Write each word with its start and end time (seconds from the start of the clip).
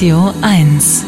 Radio 0.00 0.32
1. 0.40 1.04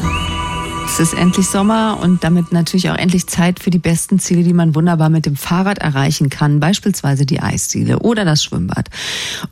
Es 0.85 1.01
ist 1.01 1.15
endlich 1.15 1.47
Sommer 1.47 1.99
und 2.03 2.23
damit 2.25 2.53
natürlich 2.53 2.91
auch 2.91 2.99
endlich 2.99 3.27
Zeit 3.27 3.59
für 3.59 3.71
die 3.71 3.79
besten 3.79 4.19
Ziele, 4.19 4.43
die 4.43 4.53
man 4.53 4.75
wunderbar 4.75 5.09
mit 5.09 5.25
dem 5.25 5.35
Fahrrad 5.35 5.79
erreichen 5.79 6.29
kann. 6.29 6.61
Beispielsweise 6.61 7.25
die 7.25 7.41
Eisdiele 7.41 8.01
oder 8.01 8.27
das 8.27 8.45
Schwimmbad 8.45 8.91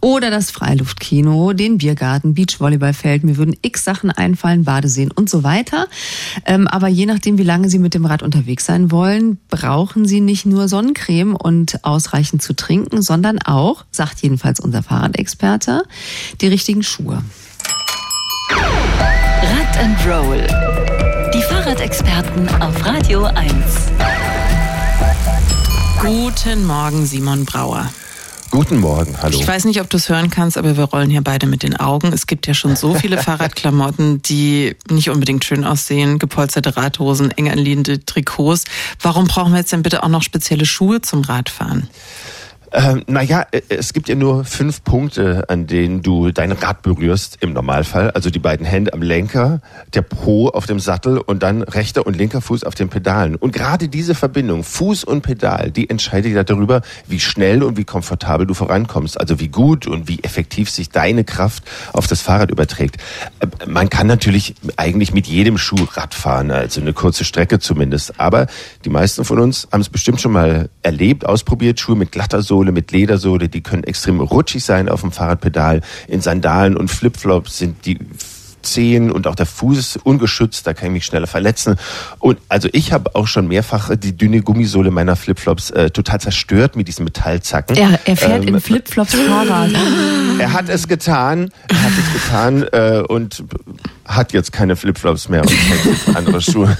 oder 0.02 0.30
das 0.30 0.50
Freiluftkino, 0.50 1.54
den 1.54 1.78
Biergarten, 1.78 2.34
Beachvolleyballfeld. 2.34 3.24
Mir 3.24 3.38
würden 3.38 3.56
x 3.62 3.82
Sachen 3.82 4.10
einfallen, 4.10 4.64
Badeseen 4.64 5.10
und 5.10 5.30
so 5.30 5.42
weiter. 5.42 5.86
Ähm, 6.44 6.68
aber 6.68 6.88
je 6.88 7.06
nachdem, 7.06 7.38
wie 7.38 7.42
lange 7.42 7.70
Sie 7.70 7.78
mit 7.78 7.94
dem 7.94 8.04
Rad 8.04 8.22
unterwegs 8.22 8.66
sein 8.66 8.90
wollen, 8.90 9.38
brauchen 9.48 10.04
Sie 10.04 10.20
nicht 10.20 10.44
nur 10.44 10.68
Sonnencreme 10.68 11.34
und 11.34 11.82
ausreichend 11.82 12.42
zu 12.42 12.54
trinken, 12.54 13.00
sondern 13.00 13.38
auch, 13.38 13.86
sagt 13.90 14.20
jedenfalls 14.20 14.60
unser 14.60 14.82
Fahrradexperte, 14.82 15.84
die 16.42 16.48
richtigen 16.48 16.82
Schuhe. 16.82 17.22
And 19.80 19.96
Roll. 20.06 20.46
Die 21.32 21.40
Fahrradexperten 21.40 22.50
auf 22.60 22.84
Radio 22.84 23.24
1. 23.24 23.54
Guten 26.02 26.66
Morgen, 26.66 27.06
Simon 27.06 27.46
Brauer. 27.46 27.90
Guten 28.50 28.78
Morgen, 28.80 29.16
hallo. 29.22 29.38
Ich 29.38 29.48
weiß 29.48 29.64
nicht, 29.64 29.80
ob 29.80 29.88
du 29.88 29.96
es 29.96 30.10
hören 30.10 30.28
kannst, 30.28 30.58
aber 30.58 30.76
wir 30.76 30.84
rollen 30.84 31.08
hier 31.08 31.22
beide 31.22 31.46
mit 31.46 31.62
den 31.62 31.78
Augen. 31.78 32.12
Es 32.12 32.26
gibt 32.26 32.46
ja 32.46 32.52
schon 32.52 32.76
so 32.76 32.92
viele 32.92 33.16
Fahrradklamotten, 33.22 34.20
die 34.20 34.76
nicht 34.90 35.08
unbedingt 35.08 35.46
schön 35.46 35.64
aussehen. 35.64 36.18
Gepolsterte 36.18 36.76
Radhosen, 36.76 37.30
eng 37.30 37.50
anliegende 37.50 38.04
Trikots. 38.04 38.64
Warum 39.00 39.28
brauchen 39.28 39.52
wir 39.52 39.60
jetzt 39.60 39.72
denn 39.72 39.82
bitte 39.82 40.02
auch 40.02 40.08
noch 40.08 40.22
spezielle 40.22 40.66
Schuhe 40.66 41.00
zum 41.00 41.22
Radfahren? 41.22 41.88
Ähm, 42.72 43.02
naja, 43.08 43.46
äh, 43.50 43.62
es 43.68 43.92
gibt 43.92 44.08
ja 44.08 44.14
nur 44.14 44.44
fünf 44.44 44.84
Punkte, 44.84 45.44
an 45.48 45.66
denen 45.66 46.02
du 46.02 46.30
dein 46.30 46.52
Rad 46.52 46.82
berührst 46.82 47.38
im 47.40 47.52
Normalfall. 47.52 48.10
Also 48.12 48.30
die 48.30 48.38
beiden 48.38 48.64
Hände 48.64 48.92
am 48.92 49.02
Lenker, 49.02 49.60
der 49.92 50.02
Po 50.02 50.48
auf 50.48 50.66
dem 50.66 50.78
Sattel 50.78 51.18
und 51.18 51.42
dann 51.42 51.62
rechter 51.62 52.06
und 52.06 52.16
linker 52.16 52.40
Fuß 52.40 52.62
auf 52.64 52.74
den 52.74 52.88
Pedalen. 52.88 53.34
Und 53.34 53.52
gerade 53.52 53.88
diese 53.88 54.14
Verbindung, 54.14 54.62
Fuß 54.62 55.02
und 55.02 55.22
Pedal, 55.22 55.72
die 55.72 55.90
entscheidet 55.90 56.32
ja 56.32 56.44
darüber, 56.44 56.82
wie 57.08 57.18
schnell 57.18 57.64
und 57.64 57.76
wie 57.76 57.84
komfortabel 57.84 58.46
du 58.46 58.54
vorankommst. 58.54 59.18
Also 59.18 59.40
wie 59.40 59.48
gut 59.48 59.88
und 59.88 60.06
wie 60.06 60.22
effektiv 60.22 60.70
sich 60.70 60.90
deine 60.90 61.24
Kraft 61.24 61.64
auf 61.92 62.06
das 62.06 62.20
Fahrrad 62.20 62.52
überträgt. 62.52 62.98
Äh, 63.40 63.48
man 63.66 63.90
kann 63.90 64.06
natürlich 64.06 64.54
eigentlich 64.76 65.12
mit 65.12 65.26
jedem 65.26 65.58
Schuh 65.58 65.88
Rad 65.94 66.14
fahren, 66.14 66.52
also 66.52 66.80
eine 66.80 66.92
kurze 66.92 67.24
Strecke 67.24 67.58
zumindest. 67.58 68.20
Aber 68.20 68.46
die 68.84 68.90
meisten 68.90 69.24
von 69.24 69.40
uns 69.40 69.66
haben 69.72 69.80
es 69.80 69.88
bestimmt 69.88 70.20
schon 70.20 70.32
mal 70.32 70.68
erlebt, 70.82 71.26
ausprobiert, 71.26 71.80
Schuhe 71.80 71.96
mit 71.96 72.12
glatter 72.12 72.42
Sohle 72.42 72.59
Sohle 72.60 72.72
mit 72.72 72.92
Ledersohle, 72.92 73.48
die 73.48 73.62
können 73.62 73.84
extrem 73.84 74.20
rutschig 74.20 74.62
sein 74.62 74.90
auf 74.90 75.00
dem 75.00 75.12
Fahrradpedal. 75.12 75.80
In 76.08 76.20
Sandalen 76.20 76.76
und 76.76 76.90
Flipflops 76.90 77.56
sind 77.56 77.86
die 77.86 77.98
Zehen 78.60 79.10
und 79.10 79.26
auch 79.26 79.34
der 79.34 79.46
Fuß 79.46 80.00
ungeschützt, 80.04 80.66
da 80.66 80.74
kann 80.74 80.88
ich 80.88 80.92
mich 80.92 81.06
schneller 81.06 81.26
verletzen. 81.26 81.76
Und 82.18 82.38
also 82.50 82.68
ich 82.72 82.92
habe 82.92 83.14
auch 83.14 83.26
schon 83.26 83.48
mehrfach 83.48 83.96
die 83.96 84.14
dünne 84.14 84.42
Gummisohle 84.42 84.90
meiner 84.90 85.16
Flipflops 85.16 85.70
äh, 85.70 85.90
total 85.90 86.20
zerstört 86.20 86.76
mit 86.76 86.86
diesen 86.86 87.04
Metallzacken. 87.04 87.74
Er, 87.76 87.98
er 88.04 88.16
fährt 88.16 88.42
ähm, 88.42 88.54
in 88.56 88.60
Flipflops 88.60 89.14
Fahrrad. 89.14 89.70
Er 90.38 90.52
hat 90.52 90.68
es 90.68 90.86
getan, 90.86 91.50
er 91.68 91.82
hat 91.82 91.92
es 91.98 92.22
getan 92.22 92.62
äh, 92.72 93.02
und 93.08 93.42
hat 94.04 94.34
jetzt 94.34 94.52
keine 94.52 94.76
Flipflops 94.76 95.30
mehr 95.30 95.40
und 95.42 95.52
andere 96.14 96.42
Schuhe. 96.42 96.76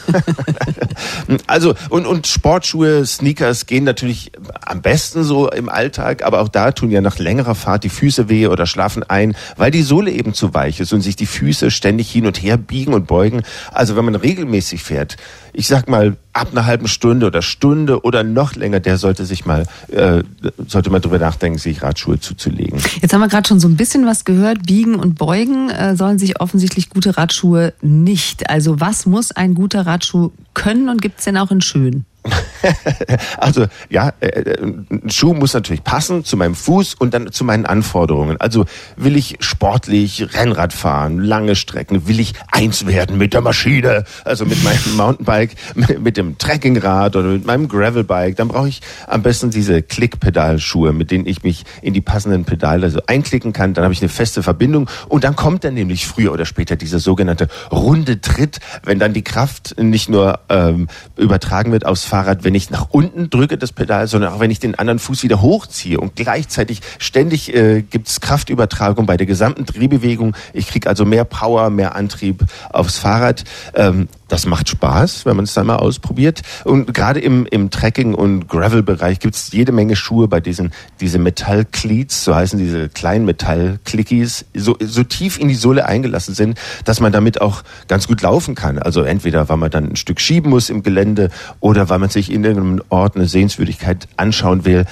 Also 1.47 1.75
und 1.89 2.07
und 2.07 2.27
Sportschuhe, 2.27 3.05
Sneakers 3.07 3.67
gehen 3.67 3.85
natürlich 3.85 4.33
am 4.61 4.83
besten 4.83 5.25
so 5.25 5.51
im 5.51 5.69
Alltag, 5.69 6.25
aber 6.25 6.41
auch 6.41 6.49
da 6.49 6.73
tun 6.73 6.91
ja 6.91 7.01
nach 7.01 7.19
längerer 7.19 7.55
Fahrt 7.55 7.85
die 7.85 7.89
Füße 7.89 8.29
weh 8.29 8.47
oder 8.47 8.67
schlafen 8.67 9.03
ein, 9.03 9.37
weil 9.57 9.71
die 9.71 9.83
Sohle 9.83 10.11
eben 10.11 10.35
zu 10.35 10.55
weich 10.55 10.81
ist 10.81 10.93
und 10.93 11.01
sich 11.01 11.17
die 11.17 11.27
Füße 11.27 11.71
ständig 11.71 12.11
hin 12.11 12.27
und 12.27 12.43
her 12.43 12.57
biegen 12.57 12.95
und 12.95 13.07
beugen. 13.07 13.43
Also 13.73 13.97
wenn 13.97 14.05
man 14.05 14.15
regelmäßig 14.15 14.83
fährt, 14.83 15.17
ich 15.53 15.67
sag 15.67 15.89
mal 15.89 16.17
ab 16.33 16.49
einer 16.53 16.67
halben 16.67 16.89
Stunde 16.89 17.27
oder 17.27 17.43
Stunde 17.43 18.03
oder 18.05 18.23
noch 18.23 18.55
länger, 18.55 18.81
der 18.81 18.99
sollte 18.99 19.25
sich 19.25 19.47
mal 19.47 19.67
äh, 19.89 20.23
sollte 20.67 20.91
mal 20.91 21.01
drüber 21.01 21.19
nachdenken, 21.19 21.59
sich 21.59 21.83
Radschuhe 21.83 22.21
zuzulegen. 22.21 22.81
Jetzt 23.01 23.13
haben 23.13 23.21
wir 23.21 23.29
gerade 23.29 23.49
schon 23.49 23.61
so 23.61 23.69
ein 23.69 23.77
bisschen 23.77 24.07
was 24.07 24.25
gehört. 24.25 24.67
Biegen 24.67 24.95
und 24.95 25.17
Beugen 25.17 25.71
äh, 25.71 25.97
sollen 25.97 26.19
sich 26.19 26.41
offensichtlich 26.41 26.91
gute 26.91 27.17
Radschuhe 27.17 27.73
nicht. 27.83 28.49
Also 28.49 28.81
was 28.81 29.07
muss 29.07 29.33
ein 29.33 29.55
guter 29.55 29.87
Radschuh 29.87 30.31
können 30.55 30.89
und 30.89 31.03
gibt's 31.03 31.25
denn 31.25 31.37
auch 31.37 31.51
in 31.51 31.61
schön? 31.61 32.05
also 33.39 33.67
ja, 33.89 34.13
äh, 34.21 34.27
äh, 34.27 34.63
ein 34.63 35.11
Schuh 35.11 35.35
muss 35.35 35.55
natürlich 35.55 35.85
passen 35.85 36.25
zu 36.25 36.37
meinem 36.37 36.55
Fuß 36.55 36.95
und 36.95 37.15
dann 37.15 37.33
zu 37.33 37.45
meinen 37.45 37.67
Anforderungen. 37.67 38.37
Also 38.41 38.67
will 38.97 39.17
ich 39.17 39.37
sportlich 39.41 40.35
Rennrad 40.35 40.73
fahren, 40.73 41.19
lange 41.19 41.57
Strecken, 41.57 42.07
will 42.07 42.21
ich 42.21 42.35
eins 42.51 42.87
werden 42.87 43.19
mit 43.19 43.35
der 43.35 43.41
Maschine, 43.41 44.05
also 44.25 44.45
mit 44.45 44.63
meinem 44.63 44.81
Mountainbike, 44.97 45.57
mit 45.99 46.17
dem 46.17 46.39
Trekkingrad 46.39 47.17
oder 47.17 47.29
mit 47.29 47.47
meinem 47.47 47.69
Gravelbike, 47.69 48.37
dann 48.37 48.49
brauche 48.49 48.69
ich 48.69 48.81
am 49.07 49.23
besten 49.23 49.51
diese 49.51 49.83
Klickpedalschuhe, 49.83 50.93
mit 50.93 51.11
denen 51.11 51.27
ich 51.27 51.43
mich 51.43 51.65
in 51.83 51.95
die 51.95 52.01
passenden 52.01 52.45
Pedale 52.45 52.91
so 52.91 53.01
einklicken 53.07 53.53
kann. 53.53 53.75
Dann 53.75 53.85
habe 53.85 53.95
ich 53.95 54.01
eine 54.01 54.09
feste 54.09 54.43
Verbindung 54.43 54.89
und 55.09 55.25
dann 55.25 55.37
kommt 55.37 55.65
dann 55.65 55.75
nämlich 55.75 56.07
früher 56.07 56.33
oder 56.33 56.45
später 56.45 56.77
dieser 56.77 56.99
sogenannte 56.99 57.49
runde 57.71 58.21
Tritt, 58.21 58.61
wenn 58.85 58.99
dann 58.99 59.13
die 59.13 59.23
Kraft 59.23 59.77
nicht 59.79 60.09
nur 60.09 60.41
ähm, 60.49 60.89
übertragen 61.17 61.73
wird 61.73 61.87
aufs 61.87 62.05
Fahrrad, 62.05 62.45
wenn 62.51 62.57
ich 62.57 62.69
nach 62.69 62.89
unten 62.91 63.31
drücke 63.31 63.57
das 63.59 63.71
Pedal, 63.71 64.09
sondern 64.09 64.33
auch 64.33 64.41
wenn 64.41 64.51
ich 64.51 64.59
den 64.59 64.75
anderen 64.75 64.99
Fuß 64.99 65.23
wieder 65.23 65.41
hochziehe 65.41 66.01
und 66.01 66.17
gleichzeitig 66.17 66.81
ständig 66.99 67.55
äh, 67.55 67.83
gibt 67.83 68.09
es 68.09 68.21
Kraftübertragung 68.21 69.07
bei 69.07 69.17
der 69.17 69.29
gesamten 69.29 69.67
Drehbewegung. 69.67 70.35
Ich 70.53 70.67
kriege 70.67 70.89
also 70.89 71.05
mehr 71.05 71.25
Power, 71.25 71.71
mehr 71.71 71.95
Antrieb 71.95 72.45
aufs 72.71 72.99
Fahrrad. 72.99 73.45
Ähm, 73.75 74.09
das 74.31 74.47
macht 74.47 74.69
Spaß, 74.69 75.27
wenn 75.27 75.37
man 75.37 75.45
es 75.45 75.55
dann 75.55 75.67
mal 75.67 75.77
ausprobiert. 75.77 76.43
Und 76.65 76.95
gerade 76.95 77.21
im, 77.21 77.47
im 77.47 77.71
Trekking- 77.71 78.15
und 78.15 78.49
Gravel-Bereich 78.49 79.19
gibt 79.19 79.35
es 79.35 79.53
jede 79.53 79.73
Menge 79.73 79.97
Schuhe 79.97 80.29
bei 80.29 80.41
diesen 80.41 80.71
diese 81.01 81.19
Metall-Cleats, 81.19 82.25
so 82.25 82.35
heißen 82.35 82.59
diese 82.59 82.89
kleinen 82.89 83.25
Metall-Clickies, 83.25 84.47
so, 84.55 84.77
so 84.81 85.03
tief 85.03 85.39
in 85.39 85.49
die 85.49 85.55
Sohle 85.55 85.87
eingelassen 85.87 86.35
sind, 86.35 86.59
dass 86.85 87.01
man 87.01 87.13
damit 87.13 87.41
auch 87.41 87.63
ganz 87.89 88.07
gut 88.07 88.23
laufen 88.23 88.55
kann. 88.55 88.79
Also 88.79 89.03
entweder, 89.03 89.49
weil 89.49 89.57
man 89.57 89.71
dann 89.71 89.91
ein 89.91 89.97
Stück 89.97 90.21
schieben 90.21 90.51
muss 90.51 90.71
im 90.71 90.83
Gelände 90.83 91.31
oder 91.59 91.89
weil 91.89 91.99
man 91.99 92.11
sich 92.11 92.31
in 92.31 92.45
irgendeinem 92.45 92.83
Ort 92.89 93.17
eine 93.17 93.27
Sehenswürdigkeit 93.27 94.07
anschauen 94.17 94.65
will. 94.65 94.87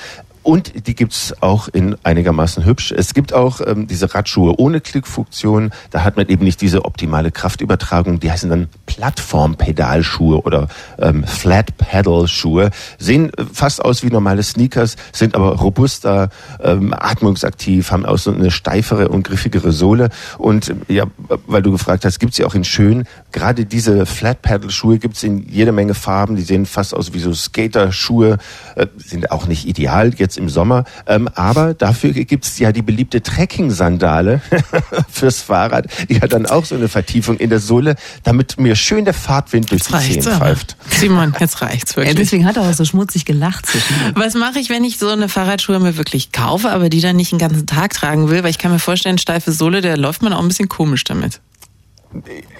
Und 0.48 0.86
die 0.86 0.94
gibt's 0.94 1.34
auch 1.42 1.68
in 1.68 1.94
einigermaßen 2.04 2.64
hübsch. 2.64 2.90
Es 2.90 3.12
gibt 3.12 3.34
auch 3.34 3.60
ähm, 3.60 3.86
diese 3.86 4.14
Radschuhe 4.14 4.58
ohne 4.58 4.80
Klickfunktion. 4.80 5.72
Da 5.90 6.04
hat 6.04 6.16
man 6.16 6.26
eben 6.28 6.42
nicht 6.42 6.62
diese 6.62 6.86
optimale 6.86 7.30
Kraftübertragung. 7.30 8.18
Die 8.18 8.32
heißen 8.32 8.48
dann 8.48 8.68
Plattformpedalschuhe 8.86 10.40
oder 10.40 10.68
ähm, 10.98 11.24
Flat 11.24 11.76
Pedal 11.76 12.28
Schuhe. 12.28 12.70
Sehen 12.98 13.30
äh, 13.34 13.44
fast 13.52 13.84
aus 13.84 14.02
wie 14.02 14.06
normale 14.06 14.42
Sneakers, 14.42 14.96
sind 15.12 15.34
aber 15.34 15.54
robuster, 15.56 16.30
ähm, 16.62 16.94
atmungsaktiv, 16.94 17.90
haben 17.90 18.06
auch 18.06 18.16
so 18.16 18.32
eine 18.32 18.50
steifere 18.50 19.08
und 19.08 19.24
griffigere 19.24 19.70
Sohle. 19.70 20.08
Und 20.38 20.70
äh, 20.70 20.94
ja, 20.94 21.04
weil 21.46 21.60
du 21.60 21.72
gefragt 21.72 22.06
hast, 22.06 22.20
gibt's 22.20 22.36
sie 22.36 22.46
auch 22.46 22.54
in 22.54 22.64
schön. 22.64 23.04
Gerade 23.32 23.66
diese 23.66 24.06
Flat 24.06 24.40
Pedal 24.40 24.70
Schuhe 24.70 24.98
gibt's 24.98 25.22
in 25.22 25.46
jeder 25.46 25.72
Menge 25.72 25.92
Farben. 25.92 26.36
Die 26.36 26.42
sehen 26.42 26.64
fast 26.64 26.94
aus 26.94 27.12
wie 27.12 27.18
so 27.18 27.34
Skater-Schuhe, 27.34 28.38
äh, 28.76 28.86
sind 28.96 29.30
auch 29.30 29.46
nicht 29.46 29.68
ideal 29.68 30.14
jetzt 30.14 30.37
im 30.38 30.48
Sommer. 30.48 30.84
Ähm, 31.06 31.28
aber 31.34 31.74
dafür 31.74 32.12
gibt's 32.12 32.58
ja 32.58 32.72
die 32.72 32.82
beliebte 32.82 33.22
Trekking-Sandale 33.22 34.40
fürs 35.10 35.42
Fahrrad. 35.42 35.86
Die 36.08 36.20
hat 36.20 36.32
dann 36.32 36.46
auch 36.46 36.64
so 36.64 36.74
eine 36.74 36.88
Vertiefung 36.88 37.36
in 37.36 37.50
der 37.50 37.60
Sohle, 37.60 37.96
damit 38.22 38.58
mir 38.58 38.76
schön 38.76 39.04
der 39.04 39.14
Fahrtwind 39.14 39.70
durch 39.70 39.82
jetzt 39.90 40.08
die 40.08 40.20
Zehen 40.20 40.38
pfeift. 40.38 40.76
Simon, 40.90 41.34
jetzt 41.40 41.60
reicht's 41.62 41.96
wirklich. 41.96 42.14
Ja, 42.14 42.20
deswegen 42.20 42.46
hat 42.46 42.56
er 42.56 42.62
auch 42.62 42.72
so 42.72 42.84
schmutzig 42.84 43.24
gelacht. 43.24 43.66
Was 44.14 44.34
mache 44.34 44.58
ich, 44.58 44.70
wenn 44.70 44.84
ich 44.84 44.98
so 44.98 45.08
eine 45.08 45.28
Fahrradschuhe 45.28 45.78
mir 45.80 45.96
wirklich 45.96 46.32
kaufe, 46.32 46.70
aber 46.70 46.88
die 46.88 47.00
dann 47.00 47.16
nicht 47.16 47.32
den 47.32 47.38
ganzen 47.38 47.66
Tag 47.66 47.92
tragen 47.92 48.30
will? 48.30 48.42
Weil 48.42 48.50
ich 48.50 48.58
kann 48.58 48.72
mir 48.72 48.78
vorstellen, 48.78 49.18
steife 49.18 49.52
Sohle, 49.52 49.80
da 49.80 49.94
läuft 49.94 50.22
man 50.22 50.32
auch 50.32 50.40
ein 50.40 50.48
bisschen 50.48 50.68
komisch 50.68 51.04
damit. 51.04 51.40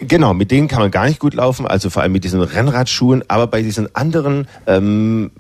Genau, 0.00 0.34
mit 0.34 0.50
denen 0.50 0.68
kann 0.68 0.80
man 0.80 0.90
gar 0.90 1.06
nicht 1.06 1.20
gut 1.20 1.32
laufen, 1.32 1.66
also 1.66 1.88
vor 1.88 2.02
allem 2.02 2.12
mit 2.12 2.22
diesen 2.22 2.42
Rennradschuhen, 2.42 3.24
aber 3.28 3.46
bei 3.46 3.62
diesen 3.62 3.94
anderen 3.94 4.46
ähm, 4.66 5.30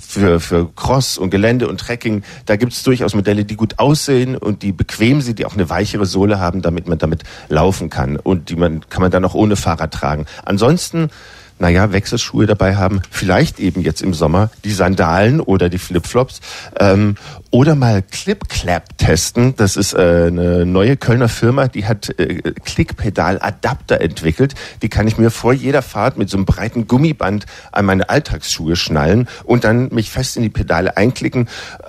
für, 0.00 0.40
für 0.40 0.68
Cross 0.74 1.18
und 1.18 1.30
Gelände 1.30 1.68
und 1.68 1.78
Trekking, 1.78 2.22
da 2.46 2.56
gibt 2.56 2.72
es 2.72 2.82
durchaus 2.82 3.14
Modelle, 3.14 3.44
die 3.44 3.56
gut 3.56 3.78
aussehen 3.78 4.36
und 4.36 4.62
die 4.62 4.72
bequem 4.72 5.20
sind, 5.20 5.38
die 5.38 5.46
auch 5.46 5.54
eine 5.54 5.70
weichere 5.70 6.06
Sohle 6.06 6.40
haben, 6.40 6.62
damit 6.62 6.88
man 6.88 6.98
damit 6.98 7.22
laufen 7.48 7.90
kann 7.90 8.16
und 8.16 8.50
die 8.50 8.56
man 8.56 8.88
kann 8.88 9.02
man 9.02 9.10
dann 9.10 9.24
auch 9.24 9.34
ohne 9.34 9.56
Fahrrad 9.56 9.92
tragen. 9.92 10.26
Ansonsten 10.44 11.10
naja, 11.60 11.92
Wechselschuhe 11.92 12.46
dabei 12.46 12.76
haben, 12.76 13.02
vielleicht 13.10 13.60
eben 13.60 13.82
jetzt 13.82 14.02
im 14.02 14.14
Sommer 14.14 14.50
die 14.64 14.72
Sandalen 14.72 15.40
oder 15.40 15.68
die 15.68 15.78
Flipflops 15.78 16.40
ähm, 16.78 17.16
oder 17.50 17.74
mal 17.74 18.02
Clip-Clap 18.02 18.96
testen. 18.96 19.54
Das 19.56 19.76
ist 19.76 19.92
äh, 19.92 20.26
eine 20.28 20.64
neue 20.64 20.96
Kölner 20.96 21.28
Firma, 21.28 21.68
die 21.68 21.84
hat 21.84 22.18
äh, 22.18 22.40
Klickpedal-Adapter 22.64 24.00
entwickelt. 24.00 24.54
Die 24.82 24.88
kann 24.88 25.06
ich 25.06 25.18
mir 25.18 25.30
vor 25.30 25.52
jeder 25.52 25.82
Fahrt 25.82 26.16
mit 26.16 26.30
so 26.30 26.38
einem 26.38 26.46
breiten 26.46 26.86
Gummiband 26.86 27.44
an 27.72 27.84
meine 27.84 28.08
Alltagsschuhe 28.08 28.76
schnallen 28.76 29.28
und 29.44 29.64
dann 29.64 29.90
mich 29.92 30.10
fest 30.10 30.36
in 30.36 30.42
die 30.42 30.48
Pedale 30.48 30.96
einklicken. 30.96 31.48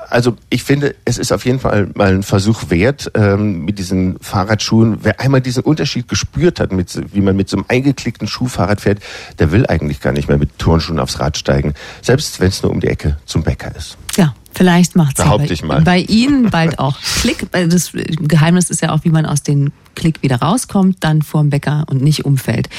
Also 0.10 0.36
ich 0.50 0.64
finde, 0.64 0.96
es 1.06 1.18
ist 1.18 1.32
auf 1.32 1.46
jeden 1.46 1.62
Fall 1.62 1.90
mal 1.94 2.14
ein 2.14 2.24
Versuch 2.24 2.70
wert 2.70 3.12
ähm, 3.16 3.64
mit 3.64 3.80
diesen 3.80 4.20
Fahrradschuhen. 4.20 4.98
Wer 5.04 5.22
einmal 5.22 5.40
diesen 5.40 5.64
Unterschied 5.64 6.10
gespürt 6.10 6.60
hat, 6.60 6.74
mit, 6.74 7.00
wie 7.14 7.22
man 7.22 7.38
mit 7.38 7.48
so 7.50 7.56
einem 7.56 7.66
eingeklickten 7.70 8.28
Schuhfahrrad 8.28 8.82
fährt, 8.82 9.00
der 9.40 9.52
will 9.52 9.61
eigentlich 9.70 10.00
gar 10.00 10.14
nicht 10.14 10.28
mehr 10.28 10.38
mit 10.38 10.58
Turnschuhen 10.58 11.00
aufs 11.00 11.20
Rad 11.20 11.38
steigen, 11.38 11.74
selbst 12.02 12.40
wenn 12.40 12.50
es 12.50 12.62
nur 12.64 12.72
um 12.72 12.80
die 12.80 12.88
Ecke 12.88 13.18
zum 13.26 13.44
Bäcker 13.44 13.76
ist. 13.76 13.98
Ja, 14.16 14.36
vielleicht 14.54 14.96
macht 14.96 15.18
es 15.18 15.24
Behaupte 15.24 15.48
bei, 15.48 15.54
ich 15.54 15.64
mal. 15.64 15.82
bei 15.82 16.00
Ihnen 16.00 16.50
bald 16.50 16.80
auch 16.80 16.98
Klick. 17.22 17.48
Das 17.52 17.92
Geheimnis 17.94 18.70
ist 18.70 18.82
ja 18.82 18.92
auch, 18.92 19.04
wie 19.04 19.10
man 19.10 19.26
aus 19.26 19.44
den 19.44 19.72
Klick 19.96 20.22
wieder 20.22 20.38
rauskommt, 20.38 20.98
dann 21.02 21.22
vorm 21.22 21.50
Bäcker 21.50 21.86
und 21.90 22.02
nicht 22.02 22.26
umfällt. 22.26 22.70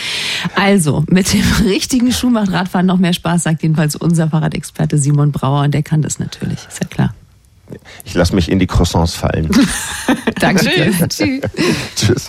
Also, 0.55 1.05
mit 1.09 1.33
dem 1.33 1.45
richtigen 1.65 2.13
Schuh 2.13 2.31
macht 2.31 2.53
Radfahren 2.53 2.87
noch 2.87 2.99
mehr 2.99 3.13
Spaß, 3.13 3.45
sagt 3.45 3.63
jedenfalls 3.63 3.97
unser 3.97 4.29
Fahrradexperte 4.29 4.99
Simon 4.99 5.33
Brauer 5.33 5.65
und 5.65 5.73
der 5.73 5.83
kann 5.83 6.03
das 6.03 6.19
natürlich, 6.19 6.59
ist 6.69 6.81
ja 6.81 6.87
klar. 6.87 7.15
Ich 8.05 8.15
lasse 8.15 8.35
mich 8.35 8.51
in 8.51 8.59
die 8.59 8.67
Croissants 8.67 9.15
fallen. 9.15 9.49
Danke. 10.41 10.93
Tschüss. 11.09 11.43
Tschüss. 11.97 12.29